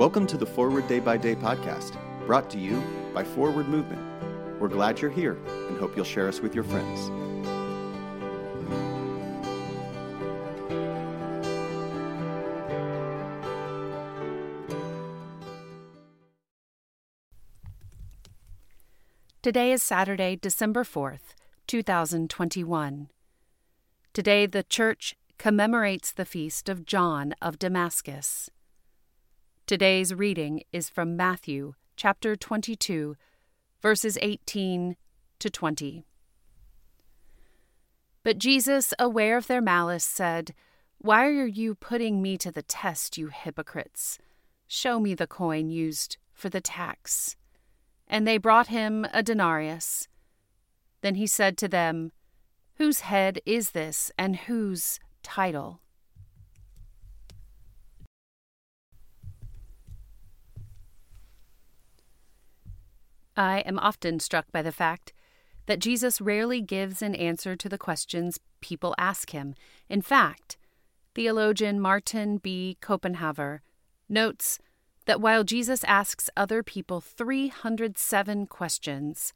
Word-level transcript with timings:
Welcome 0.00 0.26
to 0.28 0.38
the 0.38 0.46
Forward 0.46 0.88
Day 0.88 0.98
by 0.98 1.18
Day 1.18 1.34
podcast, 1.34 1.94
brought 2.24 2.48
to 2.52 2.58
you 2.58 2.82
by 3.12 3.22
Forward 3.22 3.68
Movement. 3.68 4.00
We're 4.58 4.68
glad 4.68 4.98
you're 4.98 5.10
here 5.10 5.36
and 5.68 5.76
hope 5.76 5.94
you'll 5.94 6.06
share 6.06 6.26
us 6.26 6.40
with 6.40 6.54
your 6.54 6.64
friends. 6.64 7.10
Today 19.42 19.70
is 19.70 19.82
Saturday, 19.82 20.34
December 20.34 20.82
4th, 20.82 21.34
2021. 21.66 23.10
Today, 24.14 24.46
the 24.46 24.62
Church 24.62 25.14
commemorates 25.36 26.10
the 26.10 26.24
feast 26.24 26.70
of 26.70 26.86
John 26.86 27.34
of 27.42 27.58
Damascus. 27.58 28.48
Today's 29.70 30.12
reading 30.12 30.64
is 30.72 30.90
from 30.90 31.16
Matthew 31.16 31.74
chapter 31.94 32.34
22, 32.34 33.14
verses 33.80 34.18
18 34.20 34.96
to 35.38 35.48
20. 35.48 36.04
But 38.24 38.38
Jesus, 38.38 38.92
aware 38.98 39.36
of 39.36 39.46
their 39.46 39.60
malice, 39.60 40.02
said, 40.02 40.54
Why 40.98 41.26
are 41.26 41.46
you 41.46 41.76
putting 41.76 42.20
me 42.20 42.36
to 42.38 42.50
the 42.50 42.64
test, 42.64 43.16
you 43.16 43.28
hypocrites? 43.28 44.18
Show 44.66 44.98
me 44.98 45.14
the 45.14 45.28
coin 45.28 45.70
used 45.70 46.16
for 46.32 46.48
the 46.48 46.60
tax. 46.60 47.36
And 48.08 48.26
they 48.26 48.38
brought 48.38 48.66
him 48.66 49.06
a 49.12 49.22
denarius. 49.22 50.08
Then 51.00 51.14
he 51.14 51.28
said 51.28 51.56
to 51.58 51.68
them, 51.68 52.10
Whose 52.78 53.02
head 53.02 53.38
is 53.46 53.70
this, 53.70 54.10
and 54.18 54.34
whose 54.34 54.98
title? 55.22 55.80
I 63.36 63.60
am 63.60 63.78
often 63.78 64.20
struck 64.20 64.50
by 64.52 64.62
the 64.62 64.72
fact 64.72 65.12
that 65.66 65.78
Jesus 65.78 66.20
rarely 66.20 66.60
gives 66.60 67.02
an 67.02 67.14
answer 67.14 67.56
to 67.56 67.68
the 67.68 67.78
questions 67.78 68.40
people 68.60 68.94
ask 68.98 69.30
him. 69.30 69.54
In 69.88 70.02
fact, 70.02 70.56
theologian 71.14 71.80
Martin 71.80 72.38
B. 72.38 72.76
Copenhaver 72.82 73.60
notes 74.08 74.58
that 75.06 75.20
while 75.20 75.44
Jesus 75.44 75.84
asks 75.84 76.28
other 76.36 76.62
people 76.62 77.00
307 77.00 78.46
questions, 78.46 79.32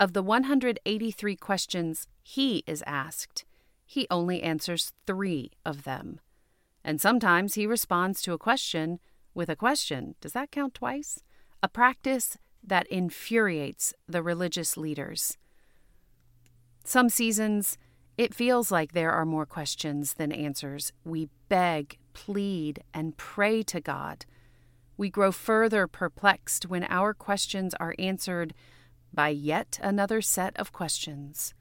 of 0.00 0.12
the 0.12 0.22
183 0.22 1.36
questions 1.36 2.06
he 2.22 2.62
is 2.66 2.82
asked, 2.86 3.44
he 3.84 4.06
only 4.10 4.42
answers 4.42 4.92
three 5.06 5.50
of 5.64 5.84
them. 5.84 6.20
And 6.84 7.00
sometimes 7.00 7.54
he 7.54 7.66
responds 7.66 8.22
to 8.22 8.32
a 8.32 8.38
question 8.38 9.00
with 9.34 9.48
a 9.48 9.56
question. 9.56 10.14
Does 10.20 10.32
that 10.32 10.50
count 10.50 10.74
twice? 10.74 11.22
A 11.62 11.68
practice 11.68 12.38
that 12.68 12.86
infuriates 12.86 13.94
the 14.06 14.22
religious 14.22 14.76
leaders. 14.76 15.36
Some 16.84 17.08
seasons, 17.08 17.76
it 18.16 18.34
feels 18.34 18.70
like 18.70 18.92
there 18.92 19.12
are 19.12 19.26
more 19.26 19.46
questions 19.46 20.14
than 20.14 20.32
answers. 20.32 20.92
We 21.04 21.28
beg, 21.48 21.98
plead, 22.14 22.82
and 22.94 23.16
pray 23.16 23.62
to 23.64 23.80
God 23.80 24.24
we 24.98 25.08
grow 25.08 25.30
further 25.30 25.86
perplexed 25.86 26.66
when 26.66 26.84
our 26.90 27.14
questions 27.14 27.72
are 27.74 27.94
answered 27.98 28.52
by 29.14 29.28
yet 29.28 29.78
another 29.80 30.20
set 30.20 30.54
of 30.58 30.72
questions. 30.72 31.54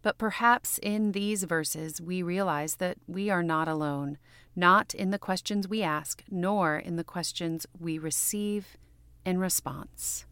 But 0.00 0.16
perhaps 0.16 0.78
in 0.78 1.12
these 1.12 1.42
verses 1.42 2.00
we 2.00 2.22
realize 2.22 2.76
that 2.76 2.96
we 3.08 3.28
are 3.28 3.42
not 3.42 3.66
alone, 3.66 4.18
not 4.54 4.94
in 4.94 5.10
the 5.10 5.18
questions 5.18 5.68
we 5.68 5.82
ask, 5.82 6.22
nor 6.30 6.76
in 6.78 6.94
the 6.94 7.04
questions 7.04 7.66
we 7.78 7.98
receive 7.98 8.78
in 9.24 9.38
response. 9.38 10.24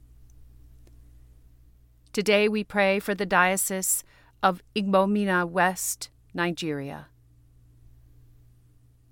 Today 2.12 2.49
we 2.49 2.65
pray 2.65 2.99
for 2.99 3.15
the 3.15 3.27
Diocese 3.27 4.03
of 4.43 4.62
Igbomina 4.75 5.49
West, 5.49 6.11
Nigeria. 6.33 7.09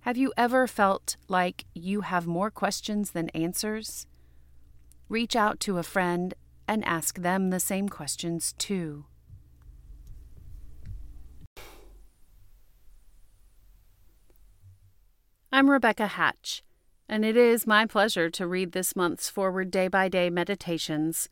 Have 0.01 0.17
you 0.17 0.33
ever 0.37 0.67
felt 0.67 1.17
like 1.29 1.65
you 1.75 2.03
have 2.03 2.27
more 2.27 2.51
questions 2.51 3.13
than 3.13 3.29
answers? 3.31 4.07
Reach 5.09 5.35
out 5.35 5.61
to 5.61 5.79
a 5.79 5.83
friend 5.83 6.35
and 6.69 6.85
ask 6.85 7.19
them 7.19 7.51
the 7.51 7.61
same 7.61 7.89
questions 7.89 8.55
too. 8.59 9.07
I'm 15.53 15.71
Rebekah 15.71 16.09
Hatch, 16.09 16.65
and 17.09 17.25
it 17.25 17.37
is 17.37 17.67
my 17.67 17.87
pleasure 17.87 18.31
to 18.31 18.47
read 18.47 18.73
this 18.73 18.97
month's 18.97 19.29
Forward 19.29 19.71
Day 19.71 19.89
by 19.89 20.09
Day 20.09 20.31
Meditations, 20.31 21.29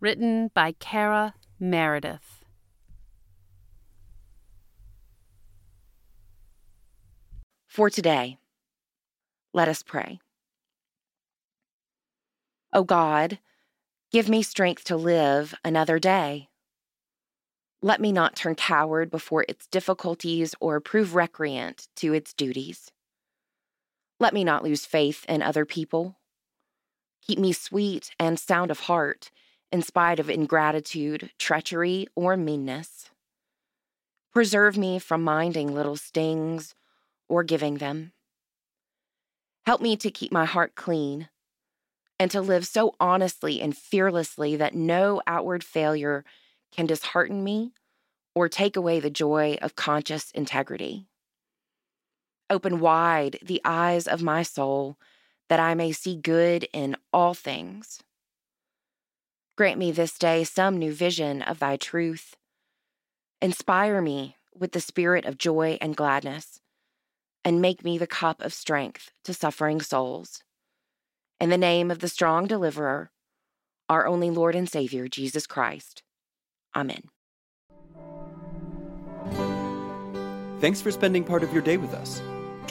written 0.00 0.50
by 0.54 0.72
Cara 0.72 1.34
Meredith. 1.60 2.44
For 7.68 7.88
today, 7.88 8.38
let 9.52 9.68
us 9.68 9.82
pray. 9.82 10.20
O 12.72 12.80
oh 12.80 12.84
God, 12.84 13.38
give 14.10 14.28
me 14.28 14.42
strength 14.42 14.84
to 14.84 14.96
live 14.96 15.54
another 15.64 15.98
day. 15.98 16.48
Let 17.82 18.00
me 18.00 18.12
not 18.12 18.36
turn 18.36 18.54
coward 18.54 19.10
before 19.10 19.44
its 19.48 19.66
difficulties 19.66 20.54
or 20.60 20.80
prove 20.80 21.14
recreant 21.14 21.88
to 21.96 22.14
its 22.14 22.32
duties. 22.32 22.90
Let 24.22 24.34
me 24.34 24.44
not 24.44 24.62
lose 24.62 24.86
faith 24.86 25.26
in 25.28 25.42
other 25.42 25.64
people. 25.64 26.14
Keep 27.26 27.40
me 27.40 27.52
sweet 27.52 28.12
and 28.20 28.38
sound 28.38 28.70
of 28.70 28.78
heart 28.78 29.32
in 29.72 29.82
spite 29.82 30.20
of 30.20 30.30
ingratitude, 30.30 31.32
treachery, 31.40 32.06
or 32.14 32.36
meanness. 32.36 33.10
Preserve 34.32 34.78
me 34.78 35.00
from 35.00 35.24
minding 35.24 35.74
little 35.74 35.96
stings 35.96 36.76
or 37.28 37.42
giving 37.42 37.78
them. 37.78 38.12
Help 39.66 39.80
me 39.80 39.96
to 39.96 40.08
keep 40.08 40.30
my 40.30 40.44
heart 40.44 40.76
clean 40.76 41.28
and 42.20 42.30
to 42.30 42.40
live 42.40 42.64
so 42.64 42.94
honestly 43.00 43.60
and 43.60 43.76
fearlessly 43.76 44.54
that 44.54 44.72
no 44.72 45.20
outward 45.26 45.64
failure 45.64 46.24
can 46.70 46.86
dishearten 46.86 47.42
me 47.42 47.72
or 48.36 48.48
take 48.48 48.76
away 48.76 49.00
the 49.00 49.10
joy 49.10 49.58
of 49.60 49.74
conscious 49.74 50.30
integrity. 50.30 51.08
Open 52.52 52.80
wide 52.80 53.38
the 53.42 53.62
eyes 53.64 54.06
of 54.06 54.22
my 54.22 54.42
soul 54.42 54.98
that 55.48 55.58
I 55.58 55.72
may 55.72 55.90
see 55.90 56.16
good 56.16 56.68
in 56.74 56.98
all 57.10 57.32
things. 57.32 58.02
Grant 59.56 59.78
me 59.78 59.90
this 59.90 60.18
day 60.18 60.44
some 60.44 60.76
new 60.76 60.92
vision 60.92 61.40
of 61.40 61.60
thy 61.60 61.78
truth. 61.78 62.36
Inspire 63.40 64.02
me 64.02 64.36
with 64.54 64.72
the 64.72 64.82
spirit 64.82 65.24
of 65.24 65.38
joy 65.38 65.78
and 65.80 65.96
gladness 65.96 66.60
and 67.42 67.62
make 67.62 67.82
me 67.82 67.96
the 67.96 68.06
cup 68.06 68.42
of 68.42 68.52
strength 68.52 69.12
to 69.24 69.32
suffering 69.32 69.80
souls. 69.80 70.42
In 71.40 71.48
the 71.48 71.56
name 71.56 71.90
of 71.90 72.00
the 72.00 72.08
strong 72.08 72.46
deliverer, 72.46 73.10
our 73.88 74.06
only 74.06 74.28
Lord 74.28 74.54
and 74.54 74.68
Savior, 74.68 75.08
Jesus 75.08 75.46
Christ. 75.46 76.02
Amen. 76.76 77.04
Thanks 80.60 80.82
for 80.82 80.90
spending 80.90 81.24
part 81.24 81.42
of 81.42 81.50
your 81.54 81.62
day 81.62 81.78
with 81.78 81.94
us. 81.94 82.20